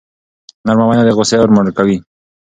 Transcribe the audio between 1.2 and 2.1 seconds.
اور مړ کوي.